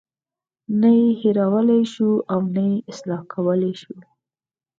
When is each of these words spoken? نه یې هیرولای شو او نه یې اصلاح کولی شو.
نه 0.79 0.89
یې 0.99 1.07
هیرولای 1.21 1.83
شو 1.93 2.09
او 2.31 2.39
نه 2.55 2.63
یې 2.69 2.77
اصلاح 2.91 3.21
کولی 3.33 3.73
شو. 3.81 3.95